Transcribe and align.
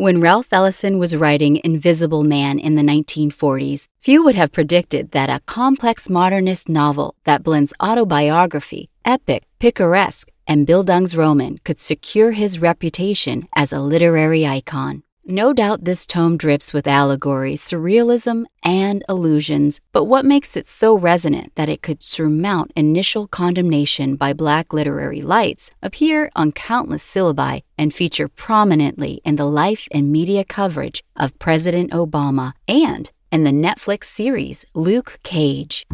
When 0.00 0.20
Ralph 0.20 0.52
Ellison 0.52 1.00
was 1.00 1.16
writing 1.16 1.60
Invisible 1.64 2.22
Man 2.22 2.60
in 2.60 2.76
the 2.76 2.82
1940s, 2.82 3.88
few 3.98 4.22
would 4.22 4.36
have 4.36 4.52
predicted 4.52 5.10
that 5.10 5.28
a 5.28 5.40
complex 5.46 6.08
modernist 6.08 6.68
novel 6.68 7.16
that 7.24 7.42
blends 7.42 7.74
autobiography, 7.82 8.90
epic, 9.04 9.42
picaresque, 9.58 10.28
and 10.46 10.68
Bildungsroman 10.68 11.64
could 11.64 11.80
secure 11.80 12.30
his 12.30 12.60
reputation 12.60 13.48
as 13.56 13.72
a 13.72 13.80
literary 13.80 14.46
icon. 14.46 15.02
No 15.30 15.52
doubt 15.52 15.84
this 15.84 16.06
tome 16.06 16.38
drips 16.38 16.72
with 16.72 16.86
allegory, 16.86 17.52
surrealism, 17.52 18.46
and 18.62 19.04
illusions, 19.10 19.78
but 19.92 20.04
what 20.04 20.24
makes 20.24 20.56
it 20.56 20.66
so 20.66 20.96
resonant 20.96 21.54
that 21.54 21.68
it 21.68 21.82
could 21.82 22.02
surmount 22.02 22.72
initial 22.74 23.26
condemnation 23.26 24.16
by 24.16 24.32
black 24.32 24.72
literary 24.72 25.20
lights, 25.20 25.70
appear 25.82 26.30
on 26.34 26.52
countless 26.52 27.04
syllabi, 27.04 27.60
and 27.76 27.92
feature 27.92 28.26
prominently 28.26 29.20
in 29.22 29.36
the 29.36 29.44
life 29.44 29.86
and 29.92 30.10
media 30.10 30.46
coverage 30.46 31.04
of 31.14 31.38
President 31.38 31.90
Obama 31.90 32.54
and 32.66 33.10
in 33.30 33.44
the 33.44 33.50
Netflix 33.50 34.04
series 34.04 34.64
Luke 34.72 35.18
Cage. 35.24 35.84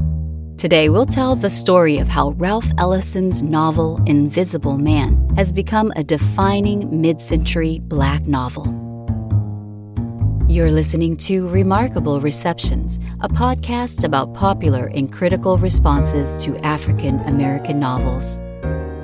Today, 0.58 0.88
we'll 0.88 1.06
tell 1.06 1.34
the 1.34 1.50
story 1.50 1.98
of 1.98 2.06
how 2.06 2.30
Ralph 2.36 2.70
Ellison's 2.78 3.42
novel 3.42 4.00
Invisible 4.06 4.78
Man 4.78 5.28
has 5.36 5.52
become 5.52 5.92
a 5.96 6.04
defining 6.04 7.00
mid 7.00 7.20
century 7.20 7.80
black 7.80 8.28
novel. 8.28 8.93
You're 10.46 10.70
listening 10.70 11.16
to 11.18 11.48
Remarkable 11.48 12.20
Receptions, 12.20 13.00
a 13.20 13.30
podcast 13.30 14.04
about 14.04 14.34
popular 14.34 14.88
and 14.88 15.10
critical 15.10 15.56
responses 15.56 16.44
to 16.44 16.58
African 16.58 17.18
American 17.20 17.80
novels. 17.80 18.42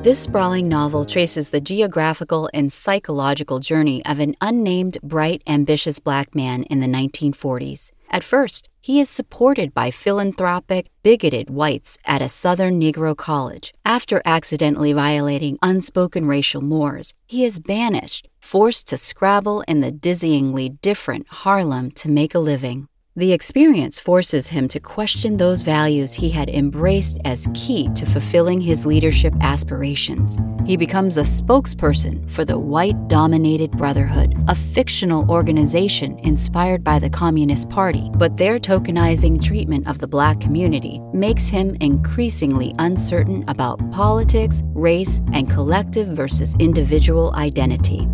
This 0.04 0.18
sprawling 0.18 0.68
novel 0.68 1.06
traces 1.06 1.48
the 1.48 1.60
geographical 1.60 2.50
and 2.52 2.70
psychological 2.70 3.58
journey 3.58 4.04
of 4.04 4.20
an 4.20 4.36
unnamed, 4.42 4.98
bright, 5.02 5.42
ambitious 5.46 5.98
black 5.98 6.34
man 6.34 6.64
in 6.64 6.80
the 6.80 6.86
1940s. 6.86 7.90
At 8.10 8.24
first, 8.24 8.68
he 8.80 8.98
is 8.98 9.08
supported 9.08 9.72
by 9.72 9.92
philanthropic, 9.92 10.90
bigoted 11.04 11.48
whites 11.48 11.96
at 12.04 12.20
a 12.20 12.28
Southern 12.28 12.80
Negro 12.80 13.16
college. 13.16 13.72
After 13.84 14.20
accidentally 14.24 14.92
violating 14.92 15.58
unspoken 15.62 16.26
racial 16.26 16.60
mores, 16.60 17.14
he 17.26 17.44
is 17.44 17.60
banished, 17.60 18.28
forced 18.40 18.88
to 18.88 18.98
scrabble 18.98 19.60
in 19.68 19.80
the 19.80 19.92
dizzyingly 19.92 20.80
different 20.80 21.28
Harlem 21.28 21.92
to 21.92 22.08
make 22.08 22.34
a 22.34 22.40
living. 22.40 22.88
The 23.20 23.34
experience 23.34 24.00
forces 24.00 24.46
him 24.46 24.66
to 24.68 24.80
question 24.80 25.36
those 25.36 25.60
values 25.60 26.14
he 26.14 26.30
had 26.30 26.48
embraced 26.48 27.18
as 27.26 27.48
key 27.52 27.90
to 27.94 28.06
fulfilling 28.06 28.62
his 28.62 28.86
leadership 28.86 29.34
aspirations. 29.42 30.38
He 30.64 30.78
becomes 30.78 31.18
a 31.18 31.20
spokesperson 31.20 32.30
for 32.30 32.46
the 32.46 32.58
White 32.58 33.08
Dominated 33.08 33.72
Brotherhood, 33.72 34.42
a 34.48 34.54
fictional 34.54 35.30
organization 35.30 36.18
inspired 36.20 36.82
by 36.82 36.98
the 36.98 37.10
Communist 37.10 37.68
Party, 37.68 38.10
but 38.14 38.38
their 38.38 38.58
tokenizing 38.58 39.44
treatment 39.44 39.86
of 39.86 39.98
the 39.98 40.08
black 40.08 40.40
community 40.40 40.98
makes 41.12 41.46
him 41.46 41.76
increasingly 41.82 42.74
uncertain 42.78 43.44
about 43.48 43.78
politics, 43.90 44.62
race, 44.68 45.20
and 45.34 45.50
collective 45.50 46.08
versus 46.08 46.56
individual 46.58 47.34
identity. 47.34 48.08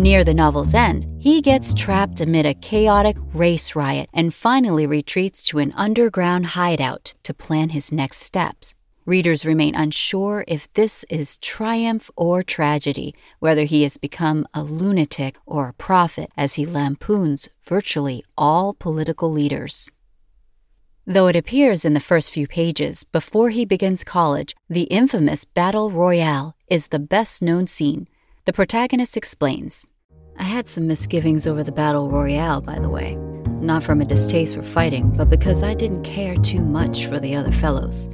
Near 0.00 0.24
the 0.24 0.32
novel's 0.32 0.72
end, 0.72 1.06
he 1.18 1.42
gets 1.42 1.74
trapped 1.74 2.22
amid 2.22 2.46
a 2.46 2.54
chaotic 2.54 3.18
race 3.34 3.76
riot 3.76 4.08
and 4.14 4.32
finally 4.32 4.86
retreats 4.86 5.42
to 5.48 5.58
an 5.58 5.74
underground 5.76 6.46
hideout 6.46 7.12
to 7.22 7.34
plan 7.34 7.68
his 7.68 7.92
next 7.92 8.22
steps. 8.22 8.74
Readers 9.04 9.44
remain 9.44 9.74
unsure 9.74 10.42
if 10.48 10.72
this 10.72 11.04
is 11.10 11.36
triumph 11.36 12.10
or 12.16 12.42
tragedy, 12.42 13.14
whether 13.40 13.64
he 13.64 13.82
has 13.82 13.98
become 13.98 14.48
a 14.54 14.62
lunatic 14.62 15.36
or 15.44 15.68
a 15.68 15.74
prophet 15.74 16.30
as 16.34 16.54
he 16.54 16.64
lampoons 16.64 17.50
virtually 17.66 18.24
all 18.38 18.72
political 18.72 19.30
leaders. 19.30 19.90
Though 21.06 21.26
it 21.26 21.36
appears 21.36 21.84
in 21.84 21.92
the 21.92 22.00
first 22.00 22.30
few 22.30 22.46
pages 22.46 23.04
before 23.04 23.50
he 23.50 23.66
begins 23.66 24.02
college, 24.02 24.56
the 24.66 24.84
infamous 24.84 25.44
Battle 25.44 25.90
Royale 25.90 26.56
is 26.70 26.86
the 26.88 26.98
best 26.98 27.42
known 27.42 27.66
scene 27.66 28.08
the 28.46 28.52
protagonist 28.54 29.16
explains 29.16 29.86
I 30.40 30.44
had 30.44 30.70
some 30.70 30.86
misgivings 30.86 31.46
over 31.46 31.62
the 31.62 31.70
battle 31.70 32.08
royale, 32.08 32.62
by 32.62 32.78
the 32.78 32.88
way. 32.88 33.14
Not 33.60 33.82
from 33.82 34.00
a 34.00 34.06
distaste 34.06 34.56
for 34.56 34.62
fighting, 34.62 35.10
but 35.10 35.28
because 35.28 35.62
I 35.62 35.74
didn't 35.74 36.02
care 36.02 36.34
too 36.34 36.62
much 36.62 37.04
for 37.04 37.20
the 37.20 37.36
other 37.36 37.52
fellows. 37.52 38.08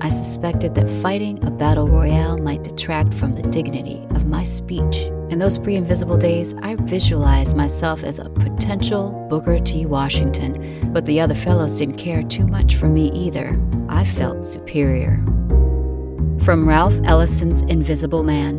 I 0.00 0.08
suspected 0.08 0.74
that 0.76 0.88
fighting 1.02 1.44
a 1.44 1.50
battle 1.50 1.86
royale 1.86 2.38
might 2.38 2.62
detract 2.62 3.12
from 3.12 3.34
the 3.34 3.42
dignity 3.42 4.02
of 4.12 4.24
my 4.24 4.44
speech. 4.44 4.96
In 5.28 5.40
those 5.40 5.58
pre 5.58 5.76
invisible 5.76 6.16
days, 6.16 6.54
I 6.62 6.76
visualized 6.76 7.54
myself 7.54 8.02
as 8.02 8.18
a 8.18 8.30
potential 8.30 9.10
Booker 9.28 9.58
T. 9.58 9.84
Washington, 9.84 10.90
but 10.90 11.04
the 11.04 11.20
other 11.20 11.34
fellows 11.34 11.76
didn't 11.76 11.98
care 11.98 12.22
too 12.22 12.46
much 12.46 12.76
for 12.76 12.88
me 12.88 13.10
either. 13.12 13.60
I 13.90 14.04
felt 14.04 14.46
superior. 14.46 15.22
From 16.40 16.66
Ralph 16.66 16.98
Ellison's 17.04 17.60
Invisible 17.60 18.22
Man 18.22 18.58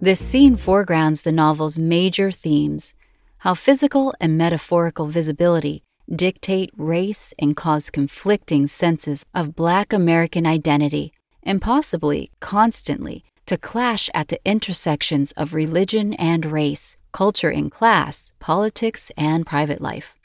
this 0.00 0.20
scene 0.20 0.56
foregrounds 0.56 1.22
the 1.22 1.32
novel's 1.32 1.78
major 1.78 2.30
themes 2.30 2.94
how 3.38 3.54
physical 3.54 4.12
and 4.20 4.36
metaphorical 4.36 5.06
visibility 5.06 5.82
dictate 6.14 6.70
race 6.76 7.34
and 7.38 7.56
cause 7.56 7.90
conflicting 7.90 8.66
senses 8.66 9.24
of 9.34 9.54
Black 9.54 9.92
American 9.92 10.46
identity, 10.46 11.12
and 11.42 11.60
possibly 11.60 12.30
constantly 12.40 13.24
to 13.46 13.56
clash 13.56 14.10
at 14.14 14.28
the 14.28 14.40
intersections 14.44 15.32
of 15.32 15.54
religion 15.54 16.14
and 16.14 16.46
race, 16.46 16.96
culture 17.12 17.50
and 17.50 17.70
class, 17.70 18.32
politics 18.38 19.12
and 19.16 19.46
private 19.46 19.80
life. 19.80 20.17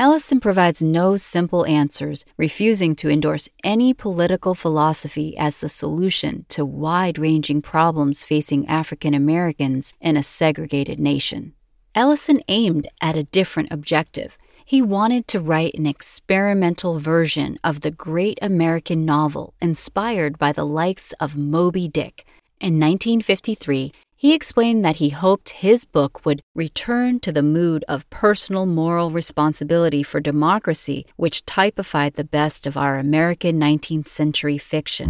Ellison 0.00 0.40
provides 0.40 0.82
no 0.82 1.18
simple 1.18 1.66
answers, 1.66 2.24
refusing 2.38 2.96
to 2.96 3.10
endorse 3.10 3.50
any 3.62 3.92
political 3.92 4.54
philosophy 4.54 5.36
as 5.36 5.58
the 5.58 5.68
solution 5.68 6.46
to 6.48 6.64
wide 6.64 7.18
ranging 7.18 7.60
problems 7.60 8.24
facing 8.24 8.66
African 8.66 9.12
Americans 9.12 9.92
in 10.00 10.16
a 10.16 10.22
segregated 10.22 10.98
nation. 10.98 11.52
Ellison 11.94 12.40
aimed 12.48 12.86
at 13.02 13.14
a 13.14 13.24
different 13.24 13.70
objective. 13.70 14.38
He 14.64 14.80
wanted 14.80 15.28
to 15.28 15.38
write 15.38 15.74
an 15.74 15.84
experimental 15.84 16.98
version 16.98 17.58
of 17.62 17.82
the 17.82 17.90
great 17.90 18.38
American 18.40 19.04
novel 19.04 19.52
inspired 19.60 20.38
by 20.38 20.52
the 20.52 20.64
likes 20.64 21.12
of 21.20 21.36
Moby 21.36 21.88
Dick. 21.88 22.24
In 22.58 22.80
1953, 22.80 23.92
he 24.20 24.34
explained 24.34 24.84
that 24.84 24.96
he 24.96 25.08
hoped 25.08 25.48
his 25.48 25.86
book 25.86 26.26
would 26.26 26.42
return 26.54 27.18
to 27.18 27.32
the 27.32 27.42
mood 27.42 27.82
of 27.88 28.08
personal 28.10 28.66
moral 28.66 29.10
responsibility 29.10 30.02
for 30.02 30.20
democracy, 30.20 31.06
which 31.16 31.46
typified 31.46 32.12
the 32.12 32.22
best 32.24 32.66
of 32.66 32.76
our 32.76 32.98
American 32.98 33.58
19th 33.58 34.08
century 34.08 34.58
fiction. 34.58 35.08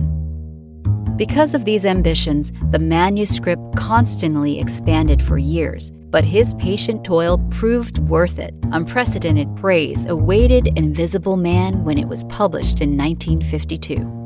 Because 1.16 1.56
of 1.56 1.64
these 1.64 1.84
ambitions, 1.84 2.52
the 2.70 2.78
manuscript 2.78 3.74
constantly 3.74 4.60
expanded 4.60 5.20
for 5.20 5.38
years, 5.38 5.90
but 5.90 6.24
his 6.24 6.54
patient 6.54 7.02
toil 7.02 7.38
proved 7.50 7.98
worth 7.98 8.38
it. 8.38 8.54
Unprecedented 8.70 9.56
praise 9.56 10.06
awaited 10.06 10.78
Invisible 10.78 11.36
Man 11.36 11.82
when 11.82 11.98
it 11.98 12.06
was 12.06 12.22
published 12.24 12.80
in 12.80 12.96
1952. 12.96 14.19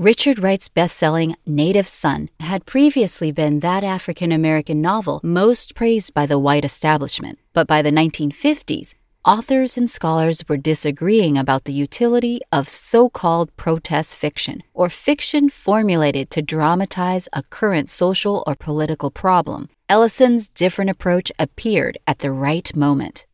Richard 0.00 0.38
Wright's 0.38 0.70
best 0.70 0.96
selling 0.96 1.36
Native 1.44 1.86
Son 1.86 2.30
had 2.40 2.64
previously 2.64 3.32
been 3.32 3.60
that 3.60 3.84
African 3.84 4.32
American 4.32 4.80
novel 4.80 5.20
most 5.22 5.74
praised 5.74 6.14
by 6.14 6.24
the 6.24 6.38
white 6.38 6.64
establishment, 6.64 7.38
but 7.52 7.66
by 7.66 7.82
the 7.82 7.90
1950s, 7.90 8.94
authors 9.26 9.76
and 9.76 9.90
scholars 9.90 10.42
were 10.48 10.56
disagreeing 10.56 11.36
about 11.36 11.64
the 11.64 11.74
utility 11.74 12.40
of 12.50 12.66
so 12.66 13.10
called 13.10 13.54
protest 13.58 14.16
fiction, 14.16 14.62
or 14.72 14.88
fiction 14.88 15.50
formulated 15.50 16.30
to 16.30 16.40
dramatize 16.40 17.28
a 17.34 17.42
current 17.42 17.90
social 17.90 18.42
or 18.46 18.54
political 18.54 19.10
problem. 19.10 19.68
Ellison's 19.90 20.48
different 20.48 20.90
approach 20.90 21.30
appeared 21.38 21.98
at 22.06 22.20
the 22.20 22.32
right 22.32 22.74
moment. 22.74 23.26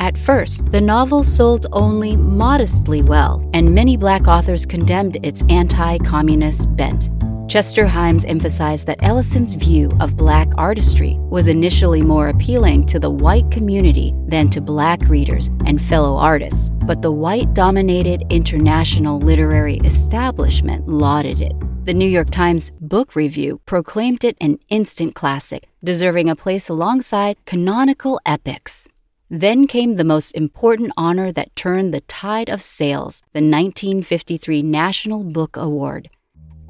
At 0.00 0.18
first, 0.18 0.66
the 0.72 0.80
novel 0.80 1.24
sold 1.24 1.66
only 1.72 2.16
modestly 2.16 3.02
well, 3.02 3.48
and 3.54 3.74
many 3.74 3.96
black 3.96 4.26
authors 4.28 4.66
condemned 4.66 5.18
its 5.22 5.42
anti 5.48 5.98
communist 5.98 6.74
bent. 6.76 7.08
Chester 7.48 7.86
Himes 7.86 8.28
emphasized 8.28 8.86
that 8.88 9.02
Ellison's 9.02 9.54
view 9.54 9.88
of 10.00 10.16
black 10.16 10.48
artistry 10.58 11.16
was 11.30 11.46
initially 11.46 12.02
more 12.02 12.28
appealing 12.28 12.84
to 12.86 12.98
the 12.98 13.10
white 13.10 13.48
community 13.52 14.12
than 14.26 14.50
to 14.50 14.60
black 14.60 15.00
readers 15.08 15.48
and 15.64 15.80
fellow 15.80 16.16
artists, 16.16 16.70
but 16.84 17.02
the 17.02 17.12
white 17.12 17.54
dominated 17.54 18.24
international 18.30 19.20
literary 19.20 19.76
establishment 19.84 20.88
lauded 20.88 21.40
it. 21.40 21.54
The 21.84 21.94
New 21.94 22.08
York 22.08 22.30
Times 22.30 22.72
Book 22.80 23.14
Review 23.14 23.60
proclaimed 23.64 24.24
it 24.24 24.36
an 24.40 24.58
instant 24.68 25.14
classic, 25.14 25.68
deserving 25.84 26.28
a 26.28 26.34
place 26.34 26.68
alongside 26.68 27.36
canonical 27.46 28.20
epics. 28.26 28.88
Then 29.28 29.66
came 29.66 29.94
the 29.94 30.04
most 30.04 30.32
important 30.32 30.92
honor 30.96 31.32
that 31.32 31.56
turned 31.56 31.92
the 31.92 32.02
tide 32.02 32.48
of 32.48 32.62
sales 32.62 33.22
the 33.32 33.40
1953 33.40 34.62
National 34.62 35.24
Book 35.24 35.56
Award. 35.56 36.08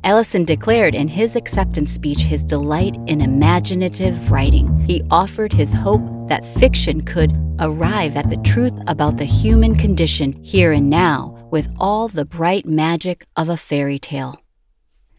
Ellison 0.03 0.45
declared 0.45 0.95
in 0.95 1.09
his 1.09 1.37
acceptance 1.37 1.93
speech 1.93 2.21
his 2.21 2.43
delight 2.43 2.97
in 3.07 3.21
imaginative 3.21 4.31
writing. 4.31 4.85
He 4.87 5.03
offered 5.11 5.53
his 5.53 5.75
hope 5.75 6.01
that 6.29 6.47
fiction 6.47 7.03
could 7.03 7.37
arrive 7.61 8.17
at 8.17 8.31
the 8.31 8.39
truth 8.39 8.81
about 8.87 9.19
the 9.19 9.25
human 9.25 9.77
condition 9.77 10.33
here 10.43 10.73
and 10.73 10.89
now 10.89 11.47
with 11.51 11.69
all 11.79 12.09
the 12.09 12.25
bright 12.25 12.65
magic 12.65 13.27
of 13.37 13.51
a 13.51 13.57
fairy 13.59 13.99
tale. 13.99 14.41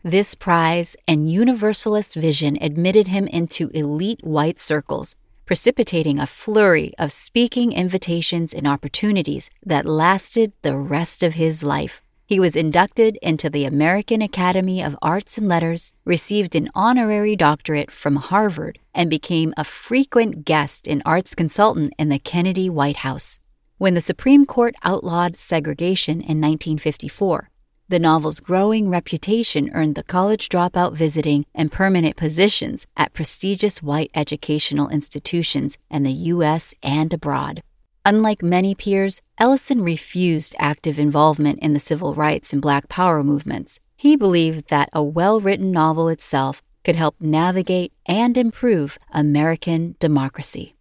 This 0.04 0.34
prize 0.34 0.96
and 1.08 1.32
universalist 1.32 2.16
vision 2.16 2.58
admitted 2.62 3.10
him 3.10 3.28
into 3.28 3.70
elite 3.76 4.24
white 4.24 4.58
circles, 4.58 5.16
precipitating 5.48 6.20
a 6.20 6.28
flurry 6.28 6.94
of 7.00 7.12
speaking 7.12 7.72
invitations 7.72 8.54
and 8.54 8.68
opportunities 8.68 9.50
that 9.66 9.88
lasted 9.88 10.52
the 10.62 10.78
rest 10.78 11.24
of 11.24 11.34
his 11.34 11.64
life. 11.64 12.04
He 12.28 12.40
was 12.40 12.58
inducted 12.58 13.18
into 13.22 13.50
the 13.50 13.64
American 13.64 14.22
Academy 14.22 14.84
of 14.84 14.98
Arts 15.02 15.38
and 15.38 15.48
Letters, 15.48 15.94
received 16.04 16.56
an 16.56 16.70
honorary 16.76 17.38
doctorate 17.38 17.90
from 17.90 18.18
Harvard, 18.18 18.80
and 18.94 19.10
became 19.10 19.54
a 19.56 19.64
frequent 19.64 20.44
guest 20.44 20.90
and 20.90 21.02
arts 21.06 21.34
consultant 21.34 21.94
in 21.98 22.10
the 22.10 22.20
Kennedy 22.20 22.70
White 22.70 22.98
House. 22.98 23.40
When 23.78 23.94
the 23.94 24.02
Supreme 24.02 24.46
Court 24.46 24.76
outlawed 24.84 25.38
segregation 25.38 26.16
in 26.16 26.42
1954, 26.42 27.50
the 27.90 28.00
novel's 28.00 28.42
growing 28.42 28.90
reputation 28.90 29.72
earned 29.74 29.96
the 29.96 30.04
college 30.04 30.50
dropout 30.50 30.94
visiting 30.94 31.46
and 31.56 31.72
permanent 31.72 32.18
positions 32.18 32.86
at 32.98 33.14
prestigious 33.14 33.82
white 33.82 34.12
educational 34.14 34.90
institutions 34.90 35.78
in 35.90 36.04
the 36.04 36.12
U.S. 36.12 36.76
and 36.84 37.14
abroad. 37.14 37.64
Unlike 38.04 38.44
many 38.44 38.76
peers, 38.76 39.22
Ellison 39.38 39.82
refused 39.82 40.56
active 40.60 41.00
involvement 41.00 41.60
in 41.60 41.74
the 41.74 41.80
civil 41.80 42.14
rights 42.14 42.52
and 42.52 42.62
Black 42.62 42.90
Power 42.90 43.24
movements. 43.24 43.80
He 43.96 44.16
believed 44.16 44.70
that 44.70 44.90
a 44.92 45.02
well 45.02 45.40
written 45.40 45.72
novel 45.72 46.10
itself 46.10 46.62
could 46.84 46.96
help 46.96 47.16
navigate 47.20 47.94
and 48.06 48.38
improve 48.38 48.98
American 49.12 49.96
democracy. 50.00 50.76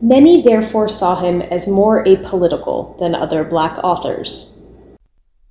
Many 0.00 0.40
therefore 0.40 0.88
saw 0.88 1.20
him 1.20 1.42
as 1.42 1.68
more 1.68 2.04
apolitical 2.04 2.98
than 2.98 3.14
other 3.14 3.44
black 3.44 3.78
authors. 3.84 4.59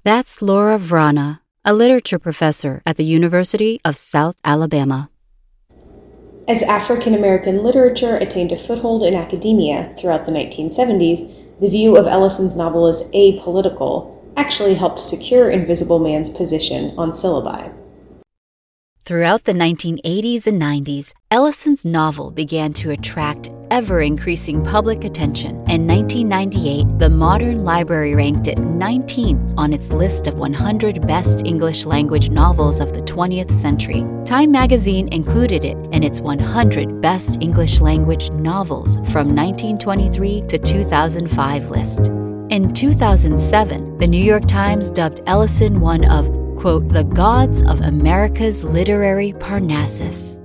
That's 0.09 0.41
Laura 0.41 0.79
Vrana, 0.79 1.38
a 1.63 1.71
literature 1.71 2.17
professor 2.17 2.81
at 2.83 2.97
the 2.97 3.03
University 3.03 3.79
of 3.85 3.95
South 3.95 4.38
Alabama. 4.44 5.11
As 6.47 6.63
African 6.63 7.13
American 7.13 7.61
literature 7.61 8.15
attained 8.15 8.51
a 8.51 8.57
foothold 8.57 9.03
in 9.03 9.13
academia 9.13 9.94
throughout 9.95 10.25
the 10.25 10.31
1970s, 10.31 11.59
the 11.59 11.69
view 11.69 11.95
of 11.95 12.07
Ellison's 12.07 12.57
novel 12.57 12.88
as 12.88 13.03
apolitical 13.11 14.17
actually 14.35 14.73
helped 14.73 15.00
secure 15.00 15.51
Invisible 15.51 16.00
Man's 16.00 16.31
position 16.31 16.91
on 16.97 17.11
syllabi. 17.11 17.71
Throughout 19.09 19.45
the 19.45 19.53
1980s 19.53 20.45
and 20.45 20.61
90s, 20.61 21.15
Ellison's 21.31 21.83
novel 21.83 22.29
began 22.29 22.73
to 22.73 22.91
attract 22.91 23.50
ever 23.71 24.01
increasing 24.01 24.63
public 24.63 25.03
attention. 25.03 25.56
In 25.67 25.88
1998, 25.88 27.00
the 27.00 27.09
Modern 27.09 27.65
Library 27.65 28.13
ranked 28.13 28.45
it 28.45 28.59
19th 28.59 29.56
on 29.57 29.73
its 29.73 29.89
list 29.89 30.27
of 30.27 30.35
100 30.35 31.07
best 31.07 31.44
English 31.44 31.85
language 31.85 32.29
novels 32.29 32.79
of 32.79 32.94
the 32.94 33.01
20th 33.01 33.51
century. 33.51 34.06
Time 34.25 34.51
magazine 34.51 35.07
included 35.11 35.65
it 35.65 35.77
in 35.91 36.03
its 36.03 36.19
100 36.19 37.01
best 37.01 37.41
English 37.41 37.81
language 37.81 38.29
novels 38.29 38.97
from 39.11 39.35
1923 39.35 40.41
to 40.41 40.59
2005 40.59 41.69
list. 41.71 42.09
In 42.51 42.71
2007, 42.75 43.97
the 43.97 44.06
New 44.06 44.23
York 44.23 44.47
Times 44.47 44.91
dubbed 44.91 45.21
Ellison 45.25 45.79
one 45.79 46.06
of 46.06 46.38
quote, 46.59 46.89
the 46.89 47.06
gods 47.06 47.61
of 47.63 47.79
America's 47.79 48.65
literary 48.65 49.31
Parnassus. 49.39 50.41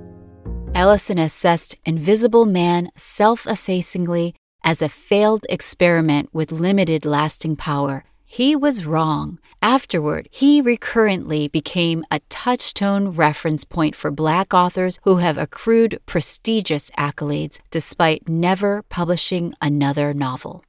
Ellison 0.73 1.17
assessed 1.19 1.75
Invisible 1.83 2.45
Man 2.45 2.89
self 2.95 3.45
effacingly 3.45 4.33
as 4.63 4.81
a 4.81 4.87
failed 4.87 5.45
experiment 5.49 6.29
with 6.31 6.53
limited 6.53 7.05
lasting 7.05 7.57
power. 7.57 8.05
He 8.23 8.55
was 8.55 8.85
wrong. 8.85 9.39
Afterward, 9.61 10.29
he 10.31 10.61
recurrently 10.61 11.49
became 11.49 12.03
a 12.09 12.21
touchstone 12.29 13.09
reference 13.09 13.65
point 13.65 13.93
for 13.93 14.09
Black 14.09 14.53
authors 14.53 14.99
who 15.03 15.17
have 15.17 15.37
accrued 15.37 15.99
prestigious 16.05 16.91
accolades 16.97 17.59
despite 17.71 18.29
never 18.29 18.83
publishing 18.83 19.53
another 19.61 20.13
novel. 20.13 20.63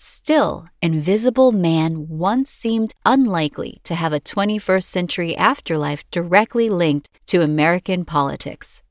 Still, 0.00 0.66
Invisible 0.80 1.50
Man 1.50 2.06
once 2.08 2.52
seemed 2.52 2.94
unlikely 3.04 3.80
to 3.82 3.96
have 3.96 4.12
a 4.12 4.20
21st 4.20 4.84
century 4.84 5.36
afterlife 5.36 6.08
directly 6.12 6.70
linked 6.70 7.10
to 7.26 7.42
American 7.42 8.04
politics. 8.04 8.84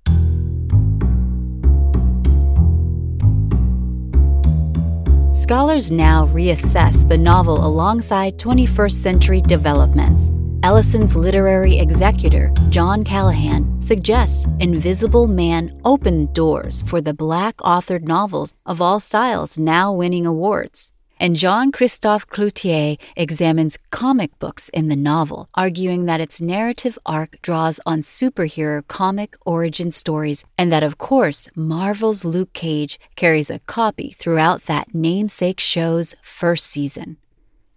Scholars 5.32 5.92
now 5.92 6.26
reassess 6.26 7.08
the 7.08 7.18
novel 7.18 7.66
alongside 7.66 8.38
21st 8.38 8.92
century 8.92 9.40
developments. 9.40 10.30
Ellison's 10.64 11.16
literary 11.16 11.78
executor, 11.78 12.52
John 12.68 13.06
Callahan, 13.06 13.82
suggests 13.82 14.46
Invisible 14.60 15.28
Man 15.28 15.80
opened 15.86 16.34
doors 16.34 16.82
for 16.82 17.00
the 17.00 17.14
black 17.14 17.56
authored 17.58 18.04
novels 18.04 18.54
of 18.66 18.82
all 18.82 19.00
styles 19.00 19.58
now 19.58 19.94
winning 19.94 20.26
awards 20.26 20.92
and 21.20 21.36
Jean 21.36 21.72
Christophe 21.72 22.28
Cloutier 22.28 22.98
examines 23.16 23.78
comic 23.92 24.38
books 24.40 24.70
in 24.70 24.88
the 24.88 24.96
novel, 24.96 25.50
arguing 25.56 26.06
that 26.06 26.22
its 26.22 26.42
narrative 26.42 26.98
arc 27.06 27.42
draws 27.42 27.80
on 27.86 28.02
superhero 28.02 28.88
comic 28.88 29.36
origin 29.46 29.92
stories, 29.92 30.46
and 30.58 30.72
that, 30.72 30.84
of 30.84 30.98
course, 30.98 31.50
Marvel's 31.56 32.24
Luke 32.24 32.54
Cage 32.54 33.00
carries 33.16 33.50
a 33.50 33.60
copy 33.60 34.12
throughout 34.12 34.64
that 34.64 34.94
namesake 34.94 35.60
show's 35.60 36.16
first 36.22 36.66
season. 36.66 37.18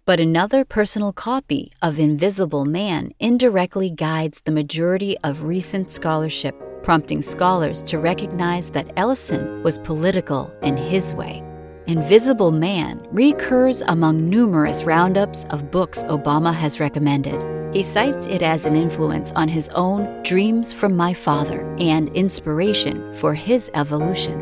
But 0.05 0.19
another 0.19 0.65
personal 0.65 1.13
copy 1.13 1.71
of 1.81 1.99
Invisible 1.99 2.65
Man 2.65 3.11
indirectly 3.19 3.89
guides 3.89 4.41
the 4.41 4.51
majority 4.51 5.15
of 5.23 5.43
recent 5.43 5.91
scholarship, 5.91 6.55
prompting 6.81 7.21
scholars 7.21 7.81
to 7.83 7.99
recognize 7.99 8.71
that 8.71 8.91
Ellison 8.97 9.61
was 9.63 9.77
political 9.79 10.51
in 10.63 10.75
his 10.75 11.13
way. 11.13 11.43
Invisible 11.91 12.53
Man 12.53 13.05
recurs 13.11 13.81
among 13.81 14.29
numerous 14.29 14.85
roundups 14.85 15.43
of 15.49 15.71
books 15.71 16.03
Obama 16.03 16.55
has 16.55 16.79
recommended. 16.79 17.43
He 17.75 17.83
cites 17.83 18.25
it 18.27 18.41
as 18.41 18.65
an 18.65 18.77
influence 18.77 19.33
on 19.33 19.49
his 19.49 19.67
own 19.75 20.23
Dreams 20.23 20.71
from 20.71 20.95
My 20.95 21.13
Father 21.13 21.69
and 21.79 22.07
inspiration 22.15 23.13
for 23.15 23.33
his 23.33 23.69
evolution. 23.73 24.39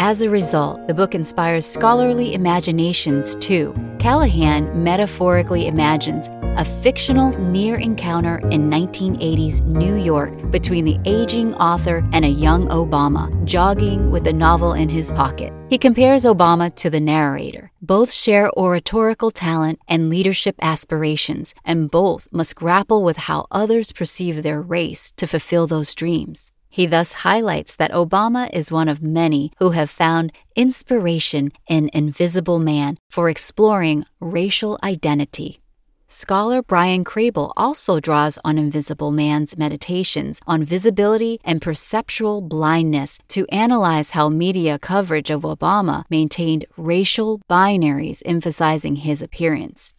As 0.00 0.22
a 0.22 0.28
result, 0.28 0.88
the 0.88 0.94
book 0.94 1.14
inspires 1.14 1.64
scholarly 1.64 2.34
imaginations 2.34 3.36
too. 3.36 3.72
Callahan 4.00 4.82
metaphorically 4.82 5.68
imagines 5.68 6.28
a 6.56 6.64
fictional 6.64 7.36
near 7.38 7.76
encounter 7.76 8.38
in 8.50 8.70
1980s 8.70 9.62
New 9.62 9.94
York 9.94 10.50
between 10.50 10.84
the 10.84 10.98
aging 11.04 11.54
author 11.54 12.08
and 12.12 12.24
a 12.24 12.28
young 12.28 12.68
Obama, 12.68 13.28
jogging 13.44 14.10
with 14.10 14.26
a 14.26 14.32
novel 14.32 14.72
in 14.72 14.88
his 14.88 15.12
pocket. 15.12 15.52
He 15.68 15.78
compares 15.78 16.24
Obama 16.24 16.74
to 16.76 16.88
the 16.88 17.00
narrator. 17.00 17.70
Both 17.82 18.12
share 18.12 18.50
oratorical 18.56 19.30
talent 19.30 19.80
and 19.88 20.08
leadership 20.08 20.56
aspirations, 20.60 21.54
and 21.64 21.90
both 21.90 22.28
must 22.32 22.54
grapple 22.54 23.02
with 23.02 23.16
how 23.16 23.46
others 23.50 23.92
perceive 23.92 24.42
their 24.42 24.60
race 24.60 25.12
to 25.12 25.26
fulfill 25.26 25.66
those 25.66 25.94
dreams. 25.94 26.52
He 26.70 26.86
thus 26.86 27.12
highlights 27.24 27.76
that 27.76 27.92
Obama 27.92 28.48
is 28.52 28.70
one 28.70 28.88
of 28.88 29.02
many 29.02 29.52
who 29.58 29.70
have 29.70 29.90
found 29.90 30.32
inspiration 30.54 31.50
in 31.68 31.90
Invisible 31.92 32.58
Man 32.58 32.98
for 33.10 33.28
exploring 33.28 34.04
racial 34.20 34.78
identity. 34.82 35.60
Scholar 36.10 36.62
Bryan 36.62 37.04
Crable 37.04 37.52
also 37.54 38.00
draws 38.00 38.38
on 38.42 38.56
Invisible 38.56 39.10
Man's 39.10 39.58
meditations 39.58 40.40
on 40.46 40.64
visibility 40.64 41.38
and 41.44 41.60
perceptual 41.60 42.40
blindness 42.40 43.18
to 43.28 43.46
analyze 43.48 44.10
how 44.10 44.30
media 44.30 44.78
coverage 44.78 45.28
of 45.28 45.42
Obama 45.42 46.04
maintained 46.08 46.64
racial 46.78 47.42
binaries 47.50 48.22
emphasizing 48.24 48.96
his 48.96 49.20
appearance. 49.20 49.92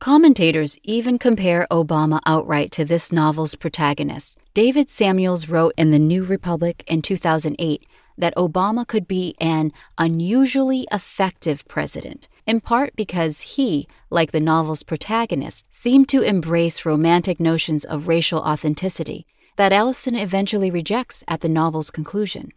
Commentators 0.00 0.76
even 0.82 1.18
compare 1.18 1.66
Obama 1.70 2.20
outright 2.26 2.70
to 2.70 2.84
this 2.84 3.10
novel's 3.10 3.54
protagonist. 3.54 4.36
David 4.52 4.90
Samuels 4.90 5.48
wrote 5.48 5.72
in 5.78 5.88
The 5.88 5.98
New 5.98 6.24
Republic 6.24 6.84
in 6.86 7.00
2008 7.00 7.86
that 8.16 8.34
Obama 8.36 8.86
could 8.86 9.06
be 9.08 9.34
an 9.40 9.72
unusually 9.98 10.86
effective 10.92 11.66
president, 11.68 12.28
in 12.46 12.60
part 12.60 12.94
because 12.96 13.40
he, 13.40 13.88
like 14.10 14.32
the 14.32 14.40
novel's 14.40 14.82
protagonist, 14.82 15.64
seemed 15.70 16.08
to 16.08 16.22
embrace 16.22 16.86
romantic 16.86 17.40
notions 17.40 17.84
of 17.84 18.08
racial 18.08 18.40
authenticity 18.40 19.26
that 19.56 19.72
Ellison 19.72 20.16
eventually 20.16 20.70
rejects 20.70 21.22
at 21.28 21.40
the 21.40 21.48
novel's 21.48 21.90
conclusion. 21.90 22.50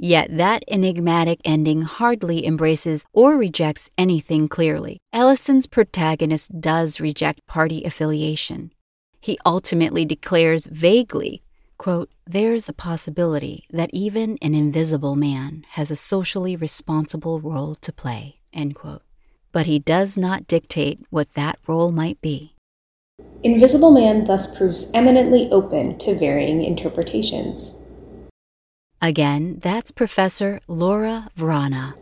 Yet 0.00 0.36
that 0.36 0.62
enigmatic 0.68 1.40
ending 1.44 1.82
hardly 1.82 2.46
embraces 2.46 3.04
or 3.12 3.36
rejects 3.36 3.90
anything 3.98 4.48
clearly. 4.48 5.00
Ellison's 5.12 5.66
protagonist 5.66 6.60
does 6.60 7.00
reject 7.00 7.44
party 7.46 7.82
affiliation. 7.84 8.72
He 9.20 9.38
ultimately 9.44 10.04
declares 10.04 10.66
vaguely, 10.66 11.42
quote, 11.78 12.10
There's 12.26 12.68
a 12.68 12.72
possibility 12.72 13.64
that 13.70 13.90
even 13.92 14.36
an 14.42 14.54
invisible 14.54 15.16
man 15.16 15.64
has 15.70 15.90
a 15.90 15.96
socially 15.96 16.56
responsible 16.56 17.40
role 17.40 17.74
to 17.76 17.92
play, 17.92 18.40
end 18.52 18.74
quote. 18.74 19.02
But 19.52 19.66
he 19.66 19.78
does 19.78 20.18
not 20.18 20.46
dictate 20.46 21.00
what 21.10 21.32
that 21.34 21.58
role 21.66 21.90
might 21.90 22.20
be. 22.20 22.54
Invisible 23.42 23.92
Man 23.92 24.24
thus 24.24 24.56
proves 24.56 24.90
eminently 24.92 25.48
open 25.50 25.96
to 25.98 26.18
varying 26.18 26.62
interpretations. 26.62 27.84
Again, 29.00 29.58
that's 29.62 29.92
Professor 29.92 30.60
Laura 30.66 31.28
Vrana. 31.36 31.94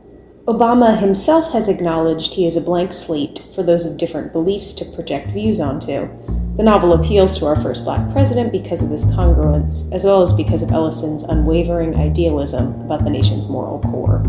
Obama 0.46 0.96
himself 0.96 1.50
has 1.52 1.68
acknowledged 1.68 2.34
he 2.34 2.46
is 2.46 2.56
a 2.56 2.60
blank 2.60 2.92
slate 2.92 3.40
for 3.52 3.64
those 3.64 3.84
of 3.84 3.98
different 3.98 4.32
beliefs 4.32 4.72
to 4.72 4.84
project 4.94 5.28
views 5.32 5.58
onto. 5.58 6.06
The 6.54 6.62
novel 6.62 6.92
appeals 6.92 7.36
to 7.40 7.46
our 7.46 7.60
first 7.60 7.82
black 7.82 8.12
president 8.12 8.52
because 8.52 8.80
of 8.80 8.88
this 8.88 9.04
congruence, 9.06 9.92
as 9.92 10.04
well 10.04 10.22
as 10.22 10.32
because 10.32 10.62
of 10.62 10.70
Ellison's 10.70 11.24
unwavering 11.24 11.96
idealism 11.96 12.80
about 12.82 13.02
the 13.02 13.10
nation's 13.10 13.48
moral 13.48 13.80
core. 13.80 14.22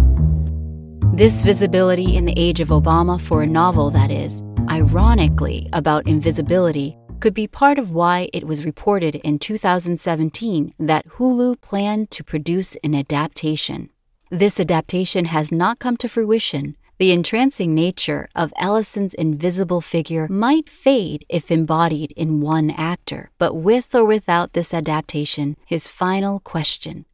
This 1.14 1.44
visibility 1.44 2.18
in 2.18 2.26
the 2.26 2.34
age 2.36 2.62
of 2.62 2.70
Obama 2.70 3.22
for 3.22 3.44
a 3.44 3.48
novel 3.48 3.92
that 3.92 4.10
is, 4.10 4.42
ironically, 4.72 5.70
about 5.72 6.08
invisibility 6.08 6.98
could 7.20 7.36
be 7.36 7.48
part 7.48 7.78
of 7.78 7.92
why 7.92 8.28
it 8.34 8.48
was 8.48 8.66
reported 8.66 9.18
in 9.18 9.38
2017 9.38 10.74
that 10.80 11.08
Hulu 11.10 11.62
planned 11.62 12.10
to 12.10 12.24
produce 12.24 12.76
an 12.78 12.96
adaptation. 12.96 13.92
This 14.30 14.60
adaptation 14.60 15.26
has 15.26 15.54
not 15.54 15.80
come 15.80 15.96
to 15.98 16.10
fruition. 16.10 16.76
The 16.98 17.12
entrancing 17.12 17.74
nature 17.74 18.28
of 18.36 18.52
Ellison's 18.58 19.14
invisible 19.14 19.80
figure 19.80 20.28
might 20.30 20.70
fade 20.70 21.26
if 21.30 21.50
embodied 21.50 22.12
in 22.14 22.42
one 22.42 22.72
actor, 22.72 23.32
but 23.38 23.54
with 23.54 23.96
or 23.96 24.04
without 24.04 24.52
this 24.52 24.74
adaptation, 24.74 25.56
his 25.66 25.88
final 25.88 26.42
question, 26.42 27.06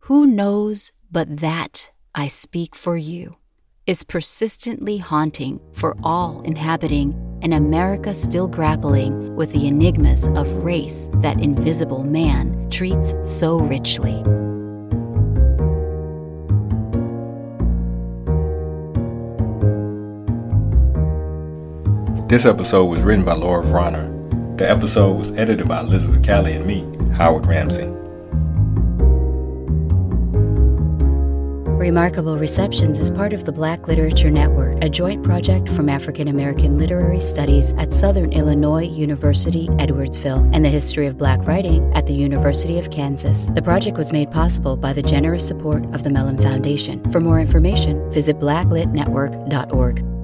Who 0.00 0.26
knows 0.26 0.92
but 1.10 1.38
that 1.38 1.90
I 2.14 2.28
speak 2.28 2.76
for 2.76 2.96
you, 2.96 3.36
is 3.86 4.04
persistently 4.04 4.98
haunting 4.98 5.58
for 5.72 5.96
all 6.04 6.40
inhabiting 6.42 7.14
an 7.42 7.52
America 7.52 8.14
still 8.14 8.46
grappling 8.46 9.34
with 9.34 9.50
the 9.52 9.66
enigmas 9.66 10.28
of 10.28 10.46
race 10.62 11.08
that 11.14 11.40
Invisible 11.40 12.04
Man 12.04 12.70
treats 12.70 13.12
so 13.22 13.58
richly. 13.58 14.22
This 22.30 22.46
episode 22.46 22.84
was 22.84 23.02
written 23.02 23.24
by 23.24 23.34
Laura 23.34 23.64
Vrana. 23.64 24.56
The 24.56 24.70
episode 24.70 25.18
was 25.18 25.32
edited 25.32 25.66
by 25.66 25.80
Elizabeth 25.80 26.22
Calley 26.22 26.52
and 26.52 26.64
me, 26.64 26.82
Howard 27.16 27.42
Rambsy. 27.42 27.90
Remarkable 31.76 32.38
Receptions 32.38 32.98
is 32.98 33.10
part 33.10 33.32
of 33.32 33.46
the 33.46 33.50
Black 33.50 33.88
Literature 33.88 34.30
Network, 34.30 34.78
a 34.80 34.88
joint 34.88 35.24
project 35.24 35.68
from 35.70 35.88
African 35.88 36.28
American 36.28 36.78
Literary 36.78 37.18
Studies 37.18 37.72
at 37.72 37.92
Southern 37.92 38.32
Illinois 38.32 38.86
University, 38.86 39.66
Edwardsville, 39.80 40.48
and 40.54 40.64
the 40.64 40.68
History 40.68 41.08
of 41.08 41.18
Black 41.18 41.44
Writing 41.48 41.92
at 41.96 42.06
the 42.06 42.14
University 42.14 42.78
of 42.78 42.92
Kansas. 42.92 43.50
The 43.56 43.62
project 43.62 43.98
was 43.98 44.12
made 44.12 44.30
possible 44.30 44.76
by 44.76 44.92
the 44.92 45.02
generous 45.02 45.44
support 45.44 45.84
of 45.86 46.04
the 46.04 46.10
Mellon 46.10 46.38
Foundation. 46.38 47.02
For 47.10 47.18
more 47.18 47.40
information, 47.40 48.08
visit 48.12 48.38
blacklitnetwork.org. 48.38 50.19